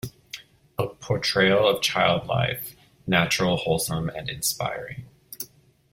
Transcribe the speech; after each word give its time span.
A 0.79 0.87
portrayal 0.87 1.67
of 1.69 1.83
child 1.83 2.25
life, 2.25 2.75
natural, 3.05 3.55
wholesome, 3.55 4.09
and 4.09 4.31
inspiring. 4.31 5.05